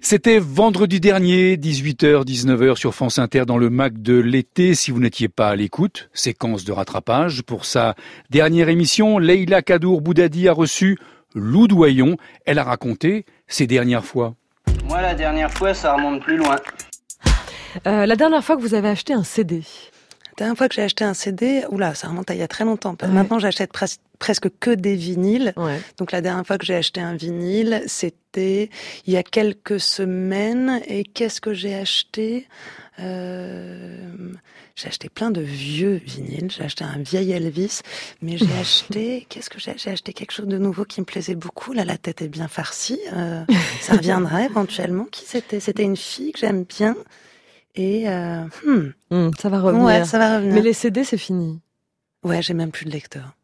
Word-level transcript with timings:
C'était 0.00 0.38
vendredi 0.38 1.00
dernier, 1.00 1.56
18h, 1.56 2.24
19h 2.24 2.76
sur 2.76 2.94
France 2.94 3.18
Inter 3.18 3.44
dans 3.46 3.58
le 3.58 3.70
Mac 3.70 4.00
de 4.00 4.18
l'été. 4.18 4.74
Si 4.74 4.90
vous 4.90 5.00
n'étiez 5.00 5.28
pas 5.28 5.50
à 5.50 5.56
l'écoute, 5.56 6.08
séquence 6.14 6.64
de 6.64 6.72
rattrapage. 6.72 7.42
Pour 7.42 7.64
sa 7.64 7.94
dernière 8.30 8.68
émission, 8.68 9.18
Leila 9.18 9.62
Kadour 9.62 10.00
Boudadi 10.00 10.48
a 10.48 10.52
reçu 10.52 10.98
Lou 11.34 11.68
Doyon. 11.68 12.16
Elle 12.46 12.58
a 12.58 12.64
raconté 12.64 13.26
ses 13.46 13.66
dernières 13.66 14.04
fois. 14.04 14.34
Moi, 14.86 15.02
la 15.02 15.14
dernière 15.14 15.52
fois, 15.52 15.74
ça 15.74 15.94
remonte 15.94 16.22
plus 16.22 16.38
loin. 16.38 16.56
Euh, 17.86 18.06
la 18.06 18.16
dernière 18.16 18.42
fois 18.42 18.56
que 18.56 18.62
vous 18.62 18.74
avez 18.74 18.88
acheté 18.88 19.12
un 19.12 19.24
CD 19.24 19.62
dernière 20.38 20.56
fois 20.56 20.68
que 20.68 20.74
j'ai 20.74 20.82
acheté 20.82 21.04
un 21.04 21.14
CD, 21.14 21.64
oula, 21.70 21.94
ça 21.94 22.08
remonte 22.08 22.30
à 22.30 22.34
il 22.34 22.38
y 22.40 22.42
a 22.42 22.48
très 22.48 22.64
longtemps. 22.64 22.96
Maintenant, 23.08 23.38
j'achète 23.38 23.72
presque 23.72 24.48
que 24.60 24.70
des 24.70 24.94
vinyles. 24.94 25.52
Donc 25.96 26.12
la 26.12 26.20
dernière 26.20 26.46
fois 26.46 26.58
que 26.58 26.64
j'ai 26.66 26.76
acheté 26.76 27.00
un 27.00 27.14
vinyle, 27.14 27.82
c'était 27.86 28.70
il 29.06 29.12
y 29.12 29.16
a 29.16 29.22
quelques 29.22 29.80
semaines. 29.80 30.80
Et 30.86 31.04
qu'est-ce 31.04 31.40
que 31.40 31.52
j'ai 31.54 31.74
acheté? 31.74 32.46
Euh, 33.00 34.32
J'ai 34.74 34.88
acheté 34.88 35.08
plein 35.08 35.30
de 35.30 35.40
vieux 35.40 36.00
vinyles. 36.04 36.50
J'ai 36.50 36.64
acheté 36.64 36.84
un 36.84 36.98
vieil 36.98 37.32
Elvis, 37.32 37.80
mais 38.22 38.38
j'ai 38.38 38.52
acheté 38.60 39.26
qu'est-ce 39.28 39.50
que 39.50 39.58
j'ai 39.60 39.74
J'ai 39.76 39.90
acheté 39.90 40.12
quelque 40.12 40.32
chose 40.32 40.46
de 40.46 40.58
nouveau 40.58 40.84
qui 40.84 41.00
me 41.00 41.04
plaisait 41.06 41.34
beaucoup. 41.34 41.72
Là, 41.72 41.84
la 41.84 41.96
tête 41.96 42.22
est 42.22 42.28
bien 42.28 42.48
farcie. 42.48 43.00
Euh, 43.12 43.44
ça 43.80 43.94
reviendra 43.94 44.44
éventuellement. 44.44 45.04
Qui 45.10 45.24
c'était? 45.26 45.60
C'était 45.60 45.84
une 45.84 45.96
fille 45.96 46.32
que 46.32 46.40
j'aime 46.40 46.64
bien. 46.64 46.96
Et 47.74 48.08
euh, 48.08 48.44
hmm. 48.66 48.92
Hmm, 49.10 49.30
ça 49.38 49.48
va 49.48 49.60
revenir. 49.60 49.84
Ouais, 49.84 50.04
ça 50.04 50.18
va 50.18 50.36
revenir. 50.36 50.54
Mais 50.54 50.62
les 50.62 50.72
CD, 50.72 51.04
c'est 51.04 51.18
fini. 51.18 51.60
Ouais, 52.24 52.42
j'ai 52.42 52.54
même 52.54 52.70
plus 52.70 52.84
de 52.84 52.90
lecteur. 52.90 53.37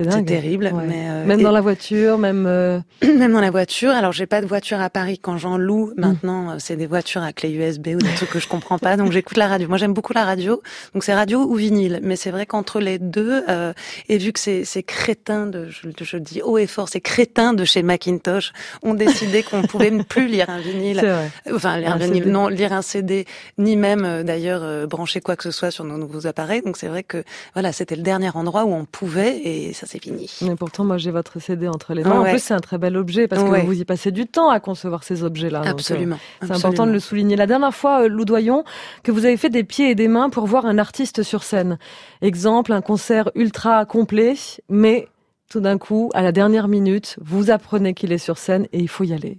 C'est 0.00 0.24
terrible. 0.26 0.72
Mais 0.86 1.08
euh, 1.08 1.24
même 1.24 1.42
dans 1.42 1.50
la 1.50 1.60
voiture, 1.60 2.18
même 2.18 2.46
euh, 2.46 2.78
même 3.02 3.32
dans 3.32 3.40
la 3.40 3.50
voiture. 3.50 3.90
Alors 3.90 4.12
j'ai 4.12 4.26
pas 4.26 4.40
de 4.40 4.46
voiture 4.46 4.80
à 4.80 4.90
Paris 4.90 5.18
quand 5.18 5.38
j'en 5.38 5.58
loue. 5.58 5.92
Mm. 5.96 6.00
Maintenant, 6.00 6.50
euh, 6.50 6.56
c'est 6.60 6.76
des 6.76 6.86
voitures 6.86 7.24
à 7.24 7.32
clé 7.32 7.50
USB 7.50 7.88
ou 7.96 7.98
des 7.98 8.14
trucs 8.14 8.30
que 8.30 8.38
je 8.38 8.46
comprends 8.46 8.78
pas. 8.78 8.96
Donc 8.96 9.10
j'écoute 9.10 9.36
la 9.36 9.48
radio. 9.48 9.66
Moi 9.66 9.76
j'aime 9.76 9.94
beaucoup 9.94 10.12
la 10.12 10.24
radio. 10.24 10.62
Donc 10.94 11.02
c'est 11.02 11.14
radio 11.14 11.40
ou 11.40 11.56
vinyle. 11.56 11.98
Mais 12.04 12.14
c'est 12.14 12.30
vrai 12.30 12.46
qu'entre 12.46 12.78
les 12.78 13.00
deux, 13.00 13.42
euh, 13.48 13.72
et 14.08 14.18
vu 14.18 14.32
que 14.32 14.38
c'est 14.38 14.64
c'est 14.64 14.84
crétin 14.84 15.46
de, 15.46 15.68
je, 15.68 15.88
je 16.00 16.16
dis 16.16 16.42
haut 16.42 16.58
et 16.58 16.68
fort, 16.68 16.88
c'est 16.88 17.00
crétin 17.00 17.52
de 17.52 17.64
chez 17.64 17.82
Macintosh, 17.82 18.52
ont 18.84 18.94
décidé 18.94 19.42
qu'on 19.42 19.62
pouvait 19.62 19.90
ne 19.90 20.04
plus 20.04 20.28
lire 20.28 20.48
un 20.48 20.60
vinyle. 20.60 21.04
Enfin 21.52 21.76
lire 21.76 21.94
un, 21.94 21.96
vinyle, 21.96 22.30
non 22.30 22.46
lire 22.46 22.72
un 22.72 22.82
CD, 22.82 23.26
ni 23.58 23.74
même 23.74 24.22
d'ailleurs 24.22 24.86
brancher 24.86 25.20
quoi 25.20 25.34
que 25.34 25.42
ce 25.42 25.50
soit 25.50 25.72
sur 25.72 25.82
nos 25.82 25.98
nouveaux 25.98 26.28
appareils. 26.28 26.62
Donc 26.62 26.76
c'est 26.76 26.86
vrai 26.86 27.02
que 27.02 27.24
voilà, 27.54 27.72
c'était 27.72 27.96
le 27.96 28.02
dernier 28.02 28.30
endroit 28.36 28.64
où 28.64 28.72
on 28.72 28.84
pouvait 28.84 29.38
et 29.38 29.72
ça 29.72 29.87
c'est 29.88 30.02
fini. 30.02 30.30
Mais 30.42 30.54
pourtant, 30.54 30.84
moi, 30.84 30.98
j'ai 30.98 31.10
votre 31.10 31.40
CD 31.40 31.66
entre 31.66 31.94
les 31.94 32.04
mains. 32.04 32.20
En 32.20 32.24
plus, 32.24 32.40
c'est 32.40 32.52
un 32.52 32.60
très 32.60 32.76
bel 32.76 32.96
objet 32.96 33.26
parce 33.26 33.42
que 33.42 33.64
vous 33.64 33.80
y 33.80 33.84
passez 33.84 34.12
du 34.12 34.26
temps 34.26 34.50
à 34.50 34.60
concevoir 34.60 35.02
ces 35.02 35.24
objets-là. 35.24 35.62
Euh, 35.64 35.70
Absolument. 35.70 36.18
c'est 36.42 36.52
important 36.52 36.86
de 36.86 36.92
le 36.92 37.00
souligner. 37.00 37.36
La 37.36 37.46
dernière 37.46 37.74
fois, 37.74 38.02
euh, 38.02 38.08
Loudoyon, 38.08 38.64
que 39.02 39.10
vous 39.10 39.24
avez 39.24 39.36
fait 39.36 39.48
des 39.48 39.64
pieds 39.64 39.90
et 39.90 39.94
des 39.94 40.08
mains 40.08 40.28
pour 40.28 40.46
voir 40.46 40.66
un 40.66 40.78
artiste 40.78 41.22
sur 41.22 41.42
scène. 41.42 41.78
Exemple, 42.20 42.72
un 42.72 42.82
concert 42.82 43.30
ultra 43.34 43.86
complet, 43.86 44.34
mais 44.68 45.08
tout 45.48 45.60
d'un 45.60 45.78
coup, 45.78 46.10
à 46.12 46.22
la 46.22 46.32
dernière 46.32 46.68
minute, 46.68 47.16
vous 47.22 47.50
apprenez 47.50 47.94
qu'il 47.94 48.12
est 48.12 48.18
sur 48.18 48.36
scène 48.36 48.66
et 48.72 48.80
il 48.80 48.88
faut 48.88 49.04
y 49.04 49.14
aller. 49.14 49.38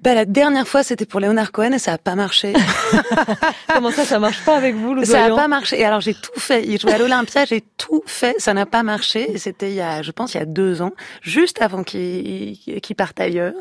Bah, 0.00 0.14
la 0.14 0.24
dernière 0.24 0.68
fois, 0.68 0.84
c'était 0.84 1.06
pour 1.06 1.18
Léonard 1.18 1.50
Cohen 1.50 1.72
et 1.72 1.78
ça 1.80 1.92
a 1.92 1.98
pas 1.98 2.14
marché. 2.14 2.52
Comment 3.74 3.90
ça, 3.90 4.04
ça 4.04 4.20
marche 4.20 4.44
pas 4.44 4.56
avec 4.56 4.76
vous, 4.76 4.94
le 4.94 5.04
Ça 5.04 5.24
a 5.24 5.30
pas 5.30 5.48
marché. 5.48 5.80
Et 5.80 5.84
alors, 5.84 6.00
j'ai 6.00 6.14
tout 6.14 6.38
fait. 6.38 6.64
Il 6.64 6.80
jouait 6.80 6.92
à 6.92 6.98
l'Olympia, 6.98 7.44
j'ai 7.44 7.64
tout 7.76 8.02
fait. 8.06 8.36
Ça 8.38 8.54
n'a 8.54 8.64
pas 8.64 8.84
marché. 8.84 9.36
C'était 9.38 9.70
il 9.70 9.74
y 9.74 9.80
a, 9.80 10.02
je 10.02 10.12
pense, 10.12 10.34
il 10.34 10.38
y 10.38 10.40
a 10.40 10.46
deux 10.46 10.82
ans, 10.82 10.92
juste 11.20 11.60
avant 11.60 11.82
qu'il 11.82 12.58
qu 12.80 12.94
parte 12.94 13.20
ailleurs. 13.20 13.54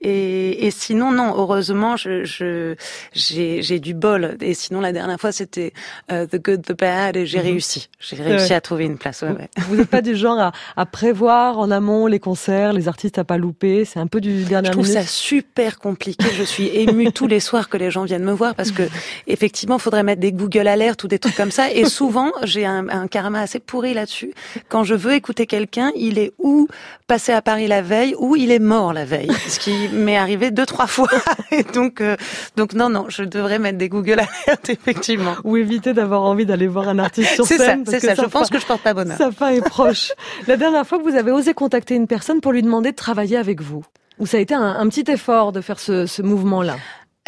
Et, 0.00 0.66
et 0.66 0.70
sinon, 0.70 1.12
non, 1.12 1.34
heureusement, 1.36 1.96
je, 1.98 2.24
je, 2.24 2.74
j'ai, 3.12 3.60
j'ai 3.60 3.78
du 3.78 3.92
bol. 3.92 4.38
Et 4.40 4.54
sinon, 4.54 4.80
la 4.80 4.92
dernière 4.92 5.20
fois, 5.20 5.30
c'était 5.30 5.74
uh, 6.10 6.26
The 6.26 6.42
Good, 6.42 6.62
The 6.62 6.78
Bad 6.78 7.16
et 7.18 7.26
j'ai 7.26 7.38
mhm. 7.38 7.44
réussi. 7.44 7.90
J'ai 8.00 8.16
réussi 8.16 8.54
à 8.54 8.62
trouver 8.62 8.86
une 8.86 8.96
place. 8.96 9.20
Ouais, 9.20 9.32
ouais. 9.32 9.50
Vous 9.68 9.76
n'êtes 9.76 9.90
pas 9.90 10.00
du 10.00 10.16
genre 10.16 10.38
à, 10.38 10.52
à, 10.76 10.86
prévoir 10.86 11.58
en 11.58 11.70
amont 11.70 12.06
les 12.06 12.18
concerts, 12.18 12.72
les 12.72 12.88
artistes 12.88 13.18
à 13.18 13.24
pas 13.24 13.36
louper. 13.36 13.84
C'est 13.84 14.00
un 14.00 14.06
peu 14.06 14.22
du 14.22 14.44
dernier 14.44 14.68
Je 14.68 14.72
trouve 14.72 14.86
ça 14.86 15.02
super 15.02 15.78
compliqué. 15.82 16.24
Je 16.34 16.42
suis 16.44 16.68
émue 16.68 17.12
tous 17.12 17.26
les 17.26 17.40
soirs 17.40 17.68
que 17.68 17.76
les 17.76 17.90
gens 17.90 18.04
viennent 18.04 18.24
me 18.24 18.32
voir 18.32 18.54
parce 18.54 18.70
que 18.70 18.84
effectivement, 19.26 19.76
il 19.76 19.82
faudrait 19.82 20.02
mettre 20.02 20.20
des 20.20 20.32
Google 20.32 20.68
Alerts 20.68 20.96
ou 21.04 21.08
des 21.08 21.18
trucs 21.18 21.34
comme 21.34 21.50
ça. 21.50 21.70
Et 21.70 21.84
souvent, 21.84 22.30
j'ai 22.44 22.64
un, 22.64 22.88
un 22.88 23.08
karma 23.08 23.40
assez 23.40 23.58
pourri 23.58 23.92
là-dessus. 23.92 24.32
Quand 24.68 24.84
je 24.84 24.94
veux 24.94 25.12
écouter 25.12 25.46
quelqu'un, 25.46 25.90
il 25.96 26.18
est 26.18 26.32
ou 26.38 26.68
passé 27.06 27.32
à 27.32 27.42
Paris 27.42 27.66
la 27.66 27.82
veille 27.82 28.14
ou 28.18 28.36
il 28.36 28.50
est 28.50 28.58
mort 28.58 28.92
la 28.92 29.04
veille, 29.04 29.30
ce 29.48 29.58
qui 29.58 29.88
m'est 29.88 30.16
arrivé 30.16 30.50
deux 30.50 30.66
trois 30.66 30.86
fois. 30.86 31.08
Et 31.50 31.64
donc, 31.64 32.00
euh, 32.00 32.16
donc 32.56 32.74
non, 32.74 32.88
non, 32.88 33.06
je 33.08 33.24
devrais 33.24 33.58
mettre 33.58 33.78
des 33.78 33.88
Google 33.88 34.20
Alerts 34.20 34.58
effectivement. 34.68 35.34
Ou 35.44 35.56
éviter 35.56 35.92
d'avoir 35.92 36.22
envie 36.22 36.46
d'aller 36.46 36.68
voir 36.68 36.88
un 36.88 36.98
artiste 36.98 37.34
sur 37.34 37.46
scène. 37.46 37.84
C'est 37.86 38.00
ça, 38.00 38.08
c'est 38.08 38.16
ça. 38.16 38.22
Je 38.22 38.28
pense 38.28 38.50
que 38.50 38.58
je 38.58 38.66
porte 38.66 38.82
pas 38.82 38.94
bonheur. 38.94 39.18
Sa 39.18 39.32
fin 39.32 39.48
est 39.50 39.60
proche. 39.60 40.12
La 40.46 40.56
dernière 40.56 40.86
fois 40.86 40.98
que 40.98 41.04
vous 41.04 41.16
avez 41.16 41.32
osé 41.32 41.54
contacter 41.54 41.94
une 41.94 42.06
personne 42.06 42.40
pour 42.40 42.52
lui 42.52 42.62
demander 42.62 42.92
de 42.92 42.96
travailler 42.96 43.36
avec 43.36 43.60
vous. 43.60 43.84
Ou 44.18 44.26
ça 44.26 44.36
a 44.36 44.40
été 44.40 44.54
un, 44.54 44.62
un 44.62 44.88
petit 44.88 45.10
effort 45.10 45.52
de 45.52 45.60
faire 45.60 45.80
ce, 45.80 46.06
ce 46.06 46.22
mouvement-là 46.22 46.76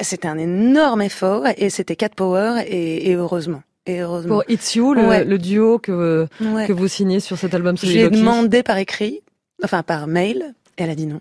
C'était 0.02 0.28
un 0.28 0.38
énorme 0.38 1.02
effort 1.02 1.44
et 1.56 1.70
c'était 1.70 1.96
Cat 1.96 2.10
Power 2.10 2.62
et, 2.66 3.10
et 3.10 3.14
heureusement. 3.14 3.62
Et 3.86 4.00
heureusement. 4.00 4.36
Pour 4.36 4.44
It's 4.48 4.74
You, 4.74 4.94
le, 4.94 5.06
ouais. 5.06 5.24
le 5.24 5.38
duo 5.38 5.78
que, 5.78 6.26
ouais. 6.40 6.66
que 6.66 6.72
vous 6.72 6.88
signez 6.88 7.20
sur 7.20 7.36
cet 7.36 7.54
album 7.54 7.76
J'ai 7.76 8.08
demandé 8.08 8.62
par 8.62 8.78
écrit, 8.78 9.20
enfin 9.62 9.82
par 9.82 10.06
mail, 10.06 10.54
et 10.78 10.82
elle 10.82 10.90
a 10.90 10.94
dit 10.94 11.06
non. 11.06 11.20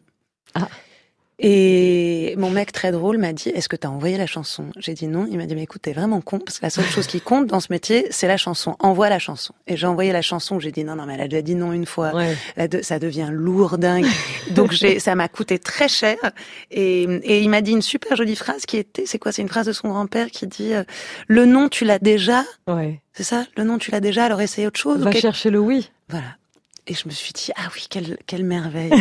Ah. 0.55 0.67
Et 1.39 1.92
mon 2.37 2.49
mec 2.49 2.71
très 2.71 2.91
drôle 2.91 3.17
m'a 3.17 3.33
dit 3.33 3.49
Est-ce 3.49 3.69
que 3.69 3.75
t'as 3.75 3.89
envoyé 3.89 4.17
la 4.17 4.27
chanson? 4.27 4.65
J'ai 4.77 4.93
dit 4.93 5.07
non. 5.07 5.27
Il 5.29 5.37
m'a 5.37 5.45
dit 5.45 5.55
Mais 5.55 5.63
écoute, 5.63 5.81
t'es 5.81 5.93
vraiment 5.93 6.21
con 6.21 6.39
parce 6.39 6.59
que 6.59 6.65
la 6.65 6.69
seule 6.69 6.85
chose 6.85 7.07
qui 7.07 7.21
compte 7.21 7.47
dans 7.47 7.59
ce 7.59 7.67
métier, 7.69 8.07
c'est 8.11 8.27
la 8.27 8.37
chanson. 8.37 8.75
Envoie 8.79 9.09
la 9.09 9.19
chanson. 9.19 9.53
Et 9.67 9.77
j'ai 9.77 9.87
envoyé 9.87 10.11
la 10.11 10.21
chanson. 10.21 10.59
J'ai 10.59 10.71
dit 10.71 10.83
non, 10.83 10.95
non, 10.95 11.05
mais 11.05 11.15
elle 11.15 11.21
a 11.21 11.27
déjà 11.27 11.41
dit 11.41 11.55
non 11.55 11.73
une 11.73 11.85
fois. 11.85 12.13
Ouais. 12.13 12.35
ça 12.81 12.99
devient 12.99 13.29
lourd, 13.31 13.77
dingue. 13.77 14.05
Donc 14.51 14.71
j'ai, 14.71 14.99
ça 14.99 15.15
m'a 15.15 15.27
coûté 15.27 15.59
très 15.59 15.87
cher. 15.87 16.17
Et, 16.71 17.03
et 17.03 17.41
il 17.41 17.49
m'a 17.49 17.61
dit 17.61 17.71
une 17.71 17.81
super 17.81 18.15
jolie 18.15 18.35
phrase 18.35 18.65
qui 18.65 18.77
était 18.77 19.05
C'est 19.05 19.19
quoi? 19.19 19.31
C'est 19.31 19.41
une 19.41 19.49
phrase 19.49 19.65
de 19.65 19.73
son 19.73 19.89
grand-père 19.89 20.31
qui 20.31 20.47
dit 20.47 20.73
euh, 20.73 20.83
Le 21.27 21.45
nom, 21.45 21.69
tu 21.69 21.85
l'as 21.85 21.99
déjà? 21.99 22.43
Ouais. 22.67 23.01
C'est 23.13 23.23
ça? 23.23 23.45
Le 23.57 23.63
nom, 23.63 23.77
tu 23.77 23.91
l'as 23.91 23.99
déjà? 23.99 24.25
Alors 24.25 24.41
essaye 24.41 24.65
autre 24.67 24.79
chose. 24.79 24.99
Va 24.99 25.11
chercher 25.11 25.49
le 25.49 25.59
oui. 25.59 25.91
Voilà. 26.09 26.37
Et 26.87 26.93
je 26.93 27.07
me 27.07 27.13
suis 27.13 27.31
dit, 27.31 27.51
ah 27.55 27.69
oui, 27.73 27.85
quelle, 27.89 28.17
quelle 28.27 28.43
merveille. 28.43 28.91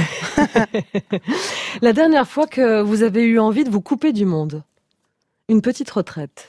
la 1.82 1.92
dernière 1.92 2.28
fois 2.28 2.46
que 2.46 2.80
vous 2.80 3.02
avez 3.02 3.22
eu 3.24 3.38
envie 3.40 3.64
de 3.64 3.70
vous 3.70 3.80
couper 3.80 4.12
du 4.12 4.24
monde, 4.24 4.62
une 5.48 5.62
petite 5.62 5.90
retraite. 5.90 6.48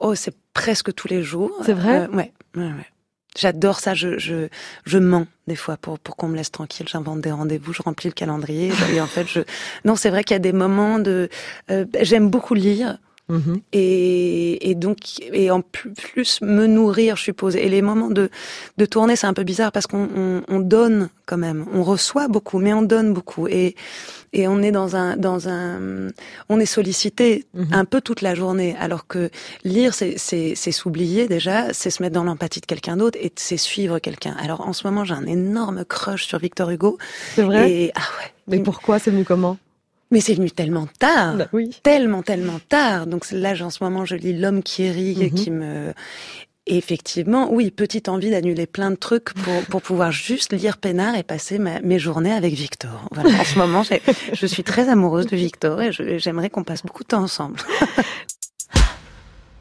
Oh, 0.00 0.14
c'est 0.14 0.34
presque 0.52 0.92
tous 0.94 1.06
les 1.06 1.22
jours. 1.22 1.52
C'est 1.64 1.72
vrai 1.72 2.00
euh, 2.00 2.08
ouais, 2.08 2.32
ouais, 2.56 2.64
ouais. 2.64 2.86
J'adore 3.36 3.80
ça. 3.80 3.94
Je, 3.94 4.18
je, 4.18 4.48
je 4.84 4.98
mens 4.98 5.26
des 5.46 5.56
fois 5.56 5.76
pour 5.76 5.98
pour 5.98 6.16
qu'on 6.16 6.28
me 6.28 6.36
laisse 6.36 6.50
tranquille. 6.50 6.86
J'invente 6.88 7.20
des 7.20 7.32
rendez-vous, 7.32 7.72
je 7.72 7.82
remplis 7.82 8.08
le 8.08 8.14
calendrier. 8.14 8.72
et 8.92 9.00
en 9.00 9.06
fait, 9.06 9.26
je 9.26 9.40
non, 9.84 9.96
c'est 9.96 10.10
vrai 10.10 10.24
qu'il 10.24 10.34
y 10.34 10.36
a 10.36 10.40
des 10.40 10.52
moments 10.52 10.98
de. 10.98 11.28
Euh, 11.70 11.84
J'aime 12.00 12.28
beaucoup 12.28 12.54
lire. 12.54 12.98
Mmh. 13.28 13.54
Et, 13.72 14.70
et, 14.70 14.74
donc 14.74 14.98
et 15.32 15.50
en 15.50 15.62
plus 15.62 16.42
me 16.42 16.66
nourrir, 16.66 17.16
je 17.16 17.22
suppose. 17.22 17.56
Et 17.56 17.70
les 17.70 17.80
moments 17.80 18.10
de 18.10 18.28
de 18.76 18.84
tournée, 18.84 19.16
c'est 19.16 19.26
un 19.26 19.32
peu 19.32 19.44
bizarre 19.44 19.72
parce 19.72 19.86
qu'on 19.86 20.08
on, 20.14 20.42
on, 20.46 20.60
donne 20.60 21.08
quand 21.24 21.38
même, 21.38 21.64
on 21.72 21.82
reçoit 21.82 22.28
beaucoup, 22.28 22.58
mais 22.58 22.74
on 22.74 22.82
donne 22.82 23.14
beaucoup. 23.14 23.48
Et 23.48 23.76
et 24.34 24.46
on 24.46 24.60
est 24.60 24.72
dans 24.72 24.94
un 24.94 25.16
dans 25.16 25.48
un 25.48 26.10
on 26.50 26.60
est 26.60 26.66
sollicité 26.66 27.46
mmh. 27.54 27.72
un 27.72 27.86
peu 27.86 28.02
toute 28.02 28.20
la 28.20 28.34
journée. 28.34 28.76
Alors 28.78 29.06
que 29.06 29.30
lire, 29.64 29.94
c'est 29.94 30.18
c'est 30.18 30.52
c'est 30.54 30.72
s'oublier 30.72 31.26
déjà, 31.26 31.72
c'est 31.72 31.88
se 31.88 32.02
mettre 32.02 32.14
dans 32.14 32.24
l'empathie 32.24 32.60
de 32.60 32.66
quelqu'un 32.66 32.98
d'autre 32.98 33.16
et 33.18 33.32
c'est 33.36 33.56
suivre 33.56 34.00
quelqu'un. 34.00 34.36
Alors 34.38 34.60
en 34.68 34.74
ce 34.74 34.86
moment, 34.86 35.04
j'ai 35.04 35.14
un 35.14 35.26
énorme 35.26 35.86
crush 35.86 36.26
sur 36.26 36.38
Victor 36.38 36.68
Hugo. 36.68 36.98
C'est 37.34 37.42
vrai? 37.42 37.70
Et 37.70 37.92
ah 37.94 38.00
ouais. 38.20 38.32
Mais 38.48 38.58
pourquoi? 38.58 38.98
C'est 38.98 39.10
venu 39.10 39.24
comment? 39.24 39.56
Mais 40.14 40.20
c'est 40.20 40.34
venu 40.34 40.50
tellement 40.50 40.86
tard, 40.98 41.34
bah 41.36 41.48
oui. 41.52 41.70
tellement, 41.82 42.22
tellement 42.22 42.60
tard. 42.68 43.06
Donc 43.06 43.22
là, 43.32 43.52
en 43.60 43.70
ce 43.70 43.82
moment, 43.84 44.04
je 44.04 44.14
lis 44.14 44.32
L'homme 44.42 44.62
qui 44.62 44.88
rit, 44.90 45.16
Mhm. 45.16 45.22
mm 45.24 45.26
-hmm. 45.28 45.34
qui 45.42 45.50
me... 45.50 45.92
Et 46.66 46.78
effectivement, 46.78 47.52
oui, 47.52 47.70
petite 47.70 48.08
envie 48.08 48.30
d'annuler 48.30 48.66
plein 48.66 48.90
de 48.90 48.96
trucs 48.96 49.30
pour, 49.34 49.58
pour 49.70 49.82
pouvoir 49.82 50.10
juste 50.12 50.52
lire 50.62 50.76
Pénard 50.78 51.14
et 51.14 51.22
passer 51.22 51.58
ma, 51.58 51.74
mes 51.90 51.98
journées 51.98 52.32
avec 52.32 52.54
Victor. 52.54 52.96
Voilà. 53.16 53.38
En 53.40 53.44
ce 53.44 53.58
moment, 53.58 53.82
je 54.40 54.46
suis 54.46 54.62
très 54.72 54.88
amoureuse 54.88 55.26
de 55.26 55.36
Victor 55.36 55.82
et 55.82 55.90
j'aimerais 56.24 56.48
qu'on 56.48 56.64
passe 56.64 56.82
beaucoup 56.86 57.02
de 57.02 57.08
temps 57.08 57.24
ensemble. 57.28 57.58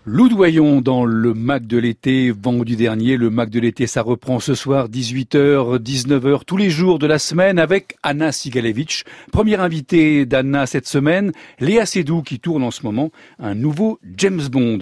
Lou 0.06 0.28
Doyon 0.28 0.82
dans 0.82 1.06
le 1.06 1.34
Mac 1.34 1.66
de 1.66 1.78
l'été 1.78 2.32
vendredi 2.32 2.76
dernier. 2.76 3.16
Le 3.16 3.30
Mac 3.30 3.50
de 3.50 3.62
l'été, 3.62 3.88
ça 3.88 4.02
reprend 4.02 4.42
ce 4.42 4.54
soir 4.54 4.90
18h, 4.90 5.80
19h 5.80 6.42
tous 6.46 6.58
les 6.58 6.70
jours 6.70 7.00
de 7.00 7.08
la 7.08 7.20
semaine 7.20 7.58
avec 7.58 7.96
Anna 8.04 8.34
Sigalevich. 8.34 9.06
Première 9.32 9.62
invitée 9.62 10.26
d'Anna 10.26 10.66
cette 10.66 10.88
semaine, 10.88 11.32
Léa 11.62 11.86
Seydoux 11.86 12.22
qui 12.22 12.42
tourne 12.42 12.64
en 12.64 12.72
ce 12.72 12.84
moment 12.84 13.12
un 13.40 13.56
nouveau 13.56 13.98
James 14.18 14.46
Bond. 14.52 14.80